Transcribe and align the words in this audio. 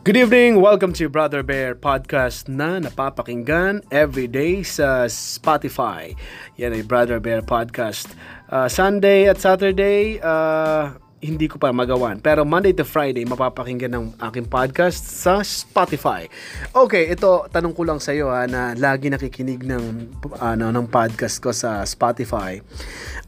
Good 0.00 0.16
evening! 0.16 0.64
Welcome 0.64 0.96
to 0.96 1.12
Brother 1.12 1.44
Bear 1.44 1.76
Podcast 1.76 2.48
na 2.48 2.80
napapakinggan 2.80 3.84
every 3.92 4.24
day 4.24 4.64
sa 4.64 5.04
Spotify. 5.12 6.16
Yan 6.56 6.72
ay 6.72 6.88
Brother 6.88 7.20
Bear 7.20 7.44
Podcast. 7.44 8.08
Uh, 8.48 8.64
Sunday 8.64 9.28
at 9.28 9.36
Saturday, 9.36 10.16
uh, 10.24 10.96
hindi 11.20 11.52
ko 11.52 11.60
pa 11.60 11.68
magawan. 11.68 12.16
Pero 12.16 12.48
Monday 12.48 12.72
to 12.72 12.88
Friday, 12.88 13.28
mapapakinggan 13.28 13.92
ng 13.92 14.16
aking 14.24 14.48
podcast 14.48 15.04
sa 15.04 15.44
Spotify. 15.44 16.24
Okay, 16.72 17.12
ito, 17.12 17.44
tanong 17.52 17.76
ko 17.76 17.84
lang 17.84 18.00
sa 18.00 18.16
iyo 18.16 18.32
ha, 18.32 18.48
na 18.48 18.72
lagi 18.72 19.12
nakikinig 19.12 19.68
ng, 19.68 20.16
ano, 20.40 20.72
ng 20.72 20.88
podcast 20.88 21.44
ko 21.44 21.52
sa 21.52 21.84
Spotify. 21.84 22.56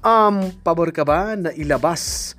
Um, 0.00 0.48
pabor 0.64 0.88
ka 0.88 1.04
ba 1.04 1.36
na 1.36 1.52
ilabas 1.52 2.32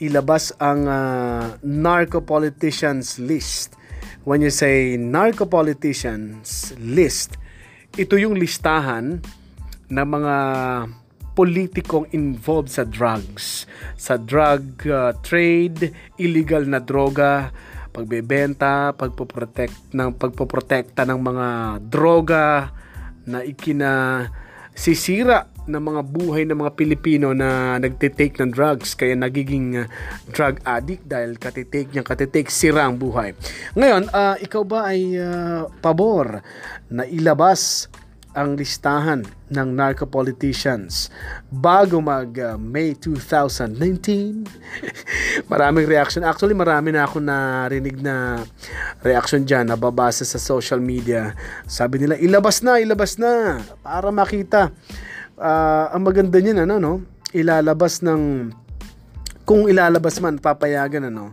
ilabas 0.00 0.56
ang 0.56 0.88
uh, 0.88 1.60
narco 1.60 2.24
politicians 2.24 3.20
list. 3.20 3.76
When 4.24 4.40
you 4.40 4.48
say 4.48 4.96
narco 4.96 5.44
politicians 5.44 6.72
list, 6.80 7.36
ito 8.00 8.16
yung 8.16 8.36
listahan 8.36 9.20
ng 9.92 10.06
mga 10.08 10.36
politikong 11.36 12.08
involved 12.16 12.72
sa 12.72 12.84
drugs, 12.84 13.64
sa 13.96 14.16
drug 14.16 14.84
uh, 14.88 15.16
trade, 15.20 15.92
illegal 16.20 16.64
na 16.64 16.80
droga, 16.80 17.52
pagbebenta, 17.92 18.92
pagpoprotect 18.96 19.92
ng 19.92 20.16
pagpoprotekta 20.16 21.04
ng 21.04 21.20
mga 21.20 21.48
droga 21.90 22.70
na 23.26 23.44
ikina 23.44 24.26
sisira 24.72 25.50
ng 25.70 25.80
mga 25.80 26.02
buhay 26.10 26.42
ng 26.44 26.58
mga 26.58 26.72
Pilipino 26.74 27.30
na 27.30 27.78
nagtitake 27.78 28.42
ng 28.42 28.50
drugs 28.50 28.98
kaya 28.98 29.14
nagiging 29.14 29.80
uh, 29.80 29.86
drug 30.34 30.58
addict 30.66 31.06
dahil 31.06 31.38
katitake 31.38 31.94
niya 31.94 32.02
katitake 32.02 32.50
sira 32.50 32.90
ang 32.90 32.98
buhay. 32.98 33.32
Ngayon, 33.78 34.10
uh, 34.10 34.34
ikaw 34.42 34.62
ba 34.66 34.90
ay 34.90 35.14
uh, 35.14 35.70
pabor 35.78 36.42
na 36.90 37.06
ilabas 37.06 37.86
ang 38.30 38.54
listahan 38.54 39.26
ng 39.50 39.68
narco 39.74 40.06
politicians 40.06 41.10
bago 41.50 41.98
mag 41.98 42.30
uh, 42.38 42.54
May 42.54 42.94
2019. 42.94 44.46
Maraming 45.50 45.86
reaction. 45.90 46.22
Actually, 46.22 46.54
marami 46.54 46.94
na 46.94 47.10
ako 47.10 47.18
narinig 47.18 47.98
na 47.98 48.46
reaction 49.02 49.42
dyan, 49.42 49.74
nababasa 49.74 50.22
sa 50.22 50.38
social 50.38 50.78
media. 50.78 51.34
Sabi 51.66 52.06
nila, 52.06 52.14
ilabas 52.22 52.62
na, 52.62 52.78
ilabas 52.78 53.18
na, 53.18 53.58
para 53.82 54.14
makita. 54.14 54.70
Uh, 55.40 55.88
ang 55.96 56.04
maganda 56.04 56.36
niyan, 56.36 56.68
ano, 56.68 56.76
no? 56.76 56.92
Ilalabas 57.32 58.04
ng, 58.04 58.52
kung 59.48 59.72
ilalabas 59.72 60.20
man, 60.20 60.36
papayagan, 60.36 61.08
ano, 61.08 61.32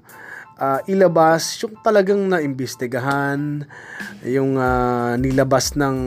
uh, 0.58 0.80
ilabas 0.88 1.60
yung 1.60 1.76
talagang 1.84 2.24
naimbestigahan, 2.32 3.68
yung 4.24 4.56
uh, 4.56 5.20
nilabas 5.20 5.76
ng 5.78 5.98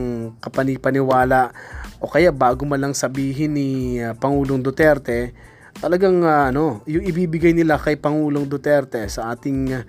kapanipaniwala 0.43 1.53
o 2.01 2.09
kaya 2.09 2.33
bago 2.33 2.65
man 2.67 2.81
lang 2.81 2.95
sabihin 2.97 3.55
ni 3.55 4.01
uh, 4.01 4.17
Pangulong 4.17 4.65
Duterte, 4.65 5.37
talagang 5.79 6.25
uh, 6.25 6.51
ano, 6.51 6.83
yung 6.89 7.05
ibibigay 7.05 7.55
nila 7.55 7.79
kay 7.79 8.01
Pangulong 8.01 8.49
Duterte 8.49 9.05
sa 9.13 9.33
ating 9.37 9.61
uh, 9.77 9.85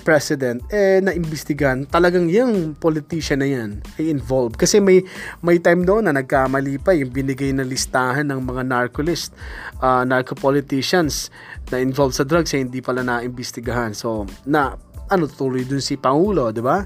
president 0.00 0.64
eh 0.72 1.04
naimbestigahan 1.04 1.84
talagang 1.92 2.32
yung 2.32 2.72
politician 2.72 3.44
na 3.44 3.48
yan 3.48 3.70
ay 4.00 4.08
involved 4.08 4.56
kasi 4.56 4.80
may 4.80 5.04
may 5.44 5.60
time 5.60 5.84
doon 5.84 6.08
na 6.08 6.16
nagkamali 6.16 6.80
pa 6.80 6.96
yung 6.96 7.12
binigay 7.12 7.52
na 7.52 7.64
listahan 7.64 8.24
ng 8.32 8.40
mga 8.40 8.64
narco 8.64 9.04
list 9.04 9.36
uh, 9.84 10.08
narco 10.08 10.32
politicians 10.32 11.28
na 11.68 11.82
involved 11.82 12.16
sa 12.16 12.24
drugs 12.24 12.56
eh, 12.56 12.64
hindi 12.64 12.80
pala 12.80 13.04
naimbestigahan 13.04 13.92
so 13.92 14.24
na 14.48 14.72
ano 15.06 15.30
tuloy 15.30 15.62
dun 15.62 15.82
si 15.82 15.94
Pangulo, 15.94 16.50
'di 16.50 16.62
ba? 16.62 16.82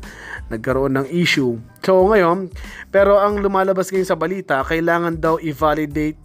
Nagkaroon 0.53 0.93
ng 1.01 1.07
issue. 1.09 1.57
So 1.81 2.05
ngayon, 2.05 2.53
pero 2.93 3.17
ang 3.17 3.41
lumalabas 3.41 3.89
ngayon 3.89 4.09
sa 4.09 4.19
balita, 4.19 4.61
kailangan 4.61 5.17
daw 5.17 5.41
i-validate 5.41 6.21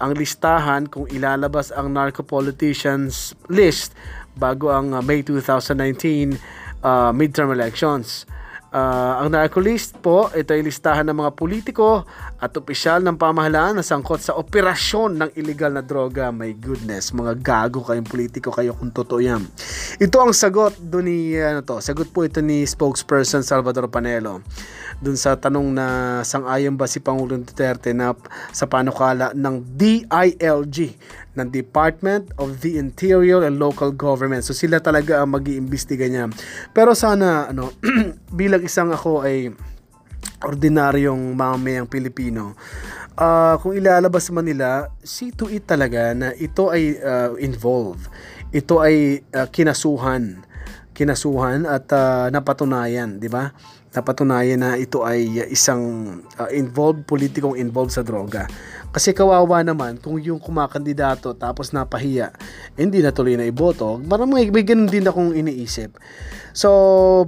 ang 0.00 0.16
listahan 0.16 0.88
kung 0.88 1.04
ilalabas 1.12 1.70
ang 1.70 1.92
narco 1.92 2.24
politicians 2.24 3.36
list 3.52 3.92
bago 4.36 4.70
ang 4.70 4.94
uh, 4.94 5.00
May 5.00 5.22
2019 5.22 6.36
uh, 6.84 7.10
midterm 7.10 7.50
elections. 7.50 8.28
Uh, 8.74 9.22
ang 9.22 9.30
narcolist 9.30 9.94
po, 10.02 10.34
ito 10.34 10.50
ay 10.50 10.66
listahan 10.66 11.06
ng 11.06 11.14
mga 11.14 11.38
politiko 11.38 12.02
at 12.42 12.50
opisyal 12.58 12.98
ng 13.06 13.14
pamahalaan 13.14 13.78
na 13.78 13.86
sangkot 13.86 14.18
sa 14.18 14.34
operasyon 14.34 15.14
ng 15.14 15.30
illegal 15.38 15.70
na 15.70 15.78
droga. 15.78 16.34
My 16.34 16.50
goodness, 16.58 17.14
mga 17.14 17.38
gago 17.38 17.86
kayong 17.86 18.10
politiko 18.10 18.50
kayo 18.50 18.74
kung 18.74 18.90
totoo 18.90 19.22
yan. 19.22 19.46
Ito 20.02 20.18
ang 20.18 20.34
sagot 20.34 20.74
do 20.82 20.98
ni, 20.98 21.38
ano 21.38 21.62
to, 21.62 21.78
sagot 21.78 22.10
po 22.10 22.26
ito 22.26 22.42
ni 22.42 22.66
spokesperson 22.66 23.46
Salvador 23.46 23.86
Panelo 23.86 24.42
dun 25.04 25.20
sa 25.20 25.36
tanong 25.36 25.68
na 25.76 25.86
sang-ayon 26.24 26.72
ba 26.80 26.88
si 26.88 26.96
Pangulong 26.96 27.44
Duterte 27.44 27.92
na 27.92 28.16
sa 28.56 28.64
panukala 28.64 29.36
ng 29.36 29.60
DILG 29.76 30.96
ng 31.36 31.48
Department 31.52 32.32
of 32.40 32.64
the 32.64 32.80
Interior 32.80 33.44
and 33.44 33.60
Local 33.60 33.92
Government. 33.92 34.40
So 34.40 34.56
sila 34.56 34.80
talaga 34.80 35.20
ang 35.20 35.36
mag-iimbestiga 35.36 36.08
niya. 36.08 36.32
Pero 36.72 36.96
sana 36.96 37.52
ano 37.52 37.76
bilang 38.40 38.64
isang 38.64 38.88
ako 38.88 39.28
ay 39.28 39.52
ordinaryong 40.40 41.36
mamayang 41.36 41.88
Pilipino, 41.88 42.56
uh, 43.20 43.60
kung 43.60 43.76
ilalabas 43.76 44.32
man 44.32 44.48
nila, 44.48 44.88
see 45.04 45.32
to 45.32 45.52
it 45.52 45.68
talaga 45.68 46.16
na 46.16 46.32
ito 46.36 46.72
ay 46.72 46.96
uh, 47.00 47.36
involved. 47.36 48.08
Ito 48.54 48.80
ay 48.80 49.20
uh, 49.34 49.48
kinasuhan 49.50 50.53
kinasuhan 50.94 51.66
at 51.66 51.90
uh, 51.90 52.30
napatunayan, 52.30 53.18
di 53.18 53.26
ba? 53.26 53.50
Napatunayan 53.90 54.62
na 54.62 54.70
ito 54.78 55.02
ay 55.02 55.50
isang 55.50 55.82
uh, 56.38 56.50
involved, 56.54 57.04
politikong 57.04 57.58
involved 57.58 57.92
sa 57.92 58.06
droga. 58.06 58.46
Kasi 58.94 59.10
kawawa 59.10 59.66
naman 59.66 59.98
kung 59.98 60.22
yung 60.22 60.38
kumakandidato 60.38 61.34
tapos 61.34 61.74
napahiya, 61.74 62.30
hindi 62.78 63.02
natuloy 63.02 63.34
na 63.34 63.42
iboto. 63.42 63.98
Parang 64.06 64.30
may, 64.30 64.46
may 64.54 64.62
ganun 64.62 64.86
din 64.86 65.02
akong 65.02 65.34
iniisip. 65.34 65.98
So, 66.54 66.70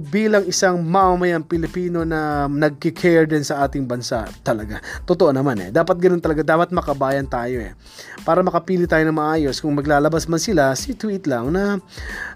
bilang 0.07 0.47
isang 0.47 0.79
mamamayang 0.79 1.43
Pilipino 1.43 2.07
na 2.07 2.47
nagki-care 2.47 3.27
din 3.27 3.43
sa 3.43 3.67
ating 3.67 3.83
bansa, 3.83 4.23
talaga. 4.39 4.79
Totoo 5.03 5.35
naman 5.35 5.59
eh. 5.59 5.69
Dapat 5.75 5.99
ganun 5.99 6.23
talaga. 6.23 6.47
Dapat 6.47 6.71
makabayan 6.71 7.27
tayo 7.27 7.59
eh. 7.59 7.75
Para 8.23 8.39
makapili 8.39 8.87
tayo 8.87 9.03
ng 9.03 9.19
maayos. 9.19 9.59
Kung 9.59 9.75
maglalabas 9.75 10.31
man 10.31 10.39
sila, 10.39 10.71
si 10.79 10.95
tweet 10.95 11.27
lang 11.27 11.51
na 11.51 11.83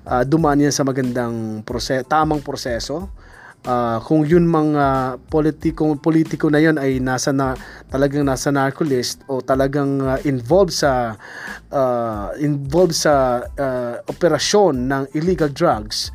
uh, 0.03 0.23
dumaan 0.27 0.59
yan 0.59 0.75
sa 0.75 0.83
magandang 0.83 1.63
proseso, 1.63 2.03
tamang 2.03 2.43
proseso 2.43 3.07
uh, 3.65 3.97
kung 4.01 4.25
yun 4.25 4.47
mga 4.49 5.17
politiko 5.29 5.93
politiko 5.97 6.49
na 6.49 6.61
yon 6.61 6.77
ay 6.81 6.97
nasa 6.97 7.29
na 7.33 7.53
talagang 7.89 8.25
nasa 8.25 8.49
narco 8.49 8.81
list 8.81 9.21
o 9.29 9.41
talagang 9.41 10.01
uh, 10.01 10.17
involved 10.25 10.73
sa 10.73 11.17
uh, 11.69 12.33
involved 12.41 12.95
sa 12.95 13.45
uh, 13.45 13.95
operasyon 14.09 14.89
ng 14.89 15.03
illegal 15.13 15.51
drugs 15.51 16.09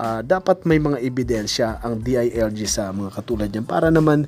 uh, 0.00 0.20
dapat 0.24 0.64
may 0.64 0.80
mga 0.80 1.00
ebidensya 1.02 1.68
ang 1.84 2.00
DILG 2.00 2.64
sa 2.68 2.92
mga 2.92 3.10
katulad 3.12 3.48
niyan 3.52 3.66
para 3.68 3.88
naman 3.92 4.24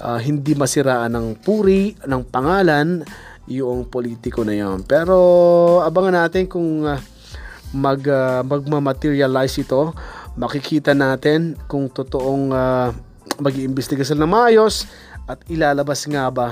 uh, 0.00 0.20
hindi 0.20 0.56
masiraan 0.56 1.12
ng 1.12 1.28
puri 1.44 1.96
ng 2.04 2.22
pangalan 2.32 3.04
yung 3.46 3.86
politiko 3.86 4.42
na 4.42 4.56
yon 4.58 4.82
pero 4.82 5.16
abangan 5.86 6.26
natin 6.26 6.50
kung 6.50 6.82
uh, 6.82 6.98
mag 7.74 8.00
uh, 8.06 8.40
magma-materialize 8.46 9.58
ito 9.60 9.90
makikita 10.36 10.92
natin 10.92 11.56
kung 11.66 11.88
totoong 11.88 12.52
uh, 12.52 12.88
mag-iimbestiga 13.40 14.04
sila 14.04 14.24
ng 14.24 14.32
maayos 14.32 14.84
at 15.26 15.42
ilalabas 15.50 16.06
nga 16.06 16.28
ba 16.30 16.48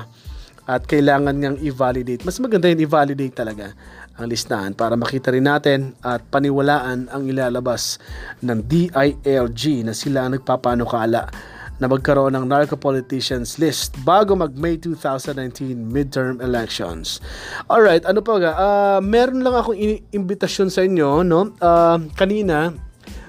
at 0.64 0.88
kailangan 0.88 1.36
ngang 1.36 1.58
i-validate. 1.60 2.24
Mas 2.24 2.40
maganda 2.40 2.72
yung 2.72 2.80
i-validate 2.80 3.36
talaga 3.36 3.76
ang 4.16 4.26
listahan 4.30 4.72
para 4.72 4.96
makita 4.96 5.34
rin 5.34 5.44
natin 5.44 5.92
at 6.00 6.24
paniwalaan 6.32 7.12
ang 7.12 7.22
ilalabas 7.28 8.00
ng 8.40 8.64
DILG 8.64 9.84
na 9.84 9.92
sila 9.92 10.26
ang 10.26 10.40
nagpapanukala 10.40 11.28
na 11.82 11.90
magkaroon 11.90 12.38
ng 12.38 12.46
narco 12.46 12.78
politicians 12.78 13.58
list 13.58 13.98
bago 14.06 14.38
mag 14.38 14.54
May 14.54 14.78
2019 14.78 15.74
midterm 15.74 16.38
elections. 16.38 17.18
Alright, 17.66 18.06
ano 18.06 18.22
pa 18.22 18.38
ga? 18.38 18.52
Uh, 18.54 18.98
meron 19.02 19.42
lang 19.42 19.58
akong 19.58 19.76
invitation 20.14 20.70
sa 20.70 20.86
inyo, 20.86 21.26
no? 21.26 21.50
Uh, 21.58 21.98
kanina, 22.14 22.70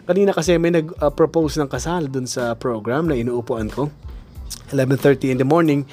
Kanina 0.06 0.38
kasi 0.38 0.62
may 0.62 0.70
nag-propose 0.70 1.58
ng 1.58 1.70
kasal 1.70 2.14
dun 2.14 2.30
sa 2.30 2.54
program 2.54 3.10
na 3.10 3.18
inuupuan 3.18 3.74
ko. 3.74 3.90
11.30 4.70 5.34
in 5.34 5.38
the 5.38 5.46
morning 5.46 5.86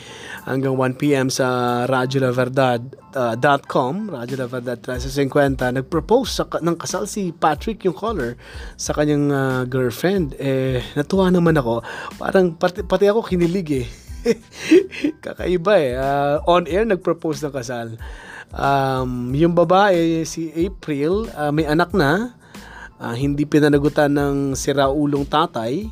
hanggang 0.49 0.77
1 0.77 1.01
p.m. 1.01 1.29
sa 1.29 1.85
radiolaverdad.com 1.89 3.93
uh, 4.09 4.13
Radio 4.17 4.37
La 4.41 4.47
Verdad 4.49 4.81
1350 4.81 5.77
nag-propose 5.81 6.31
sa, 6.33 6.49
ng 6.49 6.77
kasal 6.77 7.05
si 7.05 7.33
Patrick 7.37 7.85
yung 7.85 7.97
caller 7.97 8.37
sa 8.77 8.93
kanyang 8.97 9.33
uh, 9.33 9.65
girlfriend. 9.69 10.35
Eh 10.41 10.81
natuwa 10.97 11.29
naman 11.29 11.61
ako. 11.61 11.85
Parang 12.17 12.57
pati, 12.57 12.81
pati 12.85 13.09
ako 13.09 13.23
kinilig 13.29 13.85
eh. 13.85 13.87
Kakaiba 15.25 15.75
eh. 15.77 15.93
Uh, 15.97 16.41
on 16.49 16.67
air 16.69 16.85
nag-propose 16.89 17.45
ng 17.45 17.53
kasal. 17.53 17.97
Um, 18.53 19.33
yung 19.33 19.57
babae 19.57 20.29
si 20.29 20.53
April 20.53 21.25
uh, 21.37 21.49
may 21.49 21.65
anak 21.65 21.97
na 21.97 22.37
uh, 23.03 23.17
hindi 23.19 23.43
pinanagutan 23.43 24.15
ng 24.15 24.55
siraulong 24.55 25.27
tatay. 25.27 25.91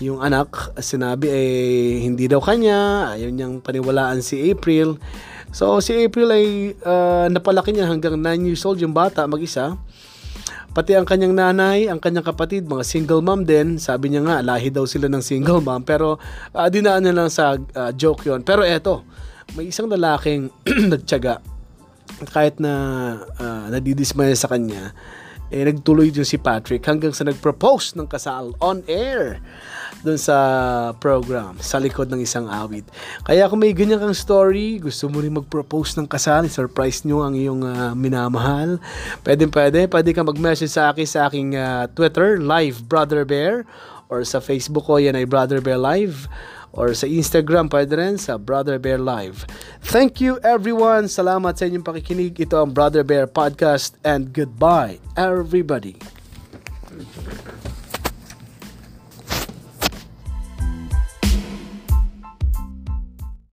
Yung 0.00 0.24
anak 0.24 0.72
sinabi 0.80 1.28
eh 1.28 2.00
hindi 2.00 2.24
daw 2.24 2.40
kanya. 2.40 3.12
Ayaw 3.12 3.28
niyang 3.28 3.60
paniwalaan 3.60 4.24
si 4.24 4.48
April. 4.48 4.96
So 5.52 5.84
si 5.84 5.92
April 6.00 6.32
ay 6.32 6.46
uh, 6.80 7.28
napalaki 7.28 7.76
niya 7.76 7.88
hanggang 7.88 8.16
9 8.16 8.48
years 8.48 8.64
old 8.64 8.80
yung 8.80 8.96
bata 8.96 9.28
mag-isa. 9.28 9.76
Pati 10.68 10.94
ang 10.94 11.08
kanyang 11.08 11.34
nanay, 11.34 11.88
ang 11.90 11.98
kanyang 11.98 12.28
kapatid, 12.28 12.68
mga 12.68 12.84
single 12.84 13.24
mom 13.24 13.42
din. 13.42 13.80
Sabi 13.80 14.12
niya 14.12 14.22
nga, 14.22 14.44
lahi 14.44 14.68
daw 14.68 14.84
sila 14.84 15.08
ng 15.10 15.24
single 15.24 15.64
mom. 15.64 15.82
Pero 15.82 16.20
uh, 16.54 16.68
dinaan 16.68 17.02
na 17.02 17.12
lang 17.12 17.28
sa 17.32 17.56
uh, 17.56 17.90
joke 17.96 18.28
yon 18.28 18.44
Pero 18.44 18.62
eto, 18.62 19.02
may 19.56 19.72
isang 19.72 19.88
lalaking 19.88 20.52
nagtyaga 20.92 21.40
kahit 22.26 22.58
na 22.58 22.72
uh, 23.38 23.70
nadidismaya 23.70 24.34
sa 24.34 24.50
kanya, 24.50 24.90
eh, 25.48 25.64
nagtuloy 25.64 26.12
din 26.12 26.28
si 26.28 26.36
Patrick 26.36 26.84
hanggang 26.84 27.12
sa 27.16 27.24
nag-propose 27.24 27.96
ng 27.96 28.08
kasal 28.08 28.52
on 28.60 28.84
air 28.84 29.40
doon 30.04 30.20
sa 30.20 30.36
program 31.02 31.58
sa 31.58 31.80
likod 31.82 32.06
ng 32.06 32.22
isang 32.22 32.46
awit. 32.46 32.86
Kaya 33.26 33.50
kung 33.50 33.58
may 33.58 33.74
ganyan 33.74 33.98
kang 33.98 34.14
story, 34.14 34.78
gusto 34.78 35.10
mo 35.10 35.18
rin 35.18 35.34
mag-propose 35.34 35.98
ng 35.98 36.06
kasal, 36.06 36.46
surprise 36.46 37.02
nyo 37.02 37.24
ang 37.24 37.34
iyong 37.34 37.62
uh, 37.66 37.92
minamahal, 37.98 38.78
pwede 39.26 39.50
pwede, 39.50 39.78
pwede 39.90 40.10
ka 40.14 40.22
mag-message 40.22 40.70
sa 40.70 40.92
akin 40.94 41.06
sa 41.08 41.26
aking 41.26 41.58
uh, 41.58 41.90
Twitter, 41.96 42.38
live 42.38 42.84
Brother 42.86 43.26
Bear, 43.26 43.66
or 44.08 44.24
sa 44.24 44.40
Facebook 44.40 44.88
ko, 44.88 44.96
yan 44.96 45.18
ay 45.18 45.28
Brother 45.28 45.60
Bear 45.60 45.76
Live 45.76 46.30
or 46.72 46.92
sa 46.96 47.06
Instagram 47.08 47.68
pwede 47.68 47.96
rin 47.96 48.16
sa 48.16 48.36
Brother 48.40 48.80
Bear 48.80 49.00
Live. 49.00 49.44
Thank 49.84 50.20
you 50.20 50.40
everyone. 50.40 51.06
Salamat 51.06 51.56
sa 51.56 51.68
inyong 51.68 51.86
pakikinig. 51.86 52.38
Ito 52.38 52.64
ang 52.64 52.72
Brother 52.72 53.04
Bear 53.04 53.28
Podcast 53.28 53.96
and 54.04 54.32
goodbye 54.32 55.00
everybody. 55.14 55.98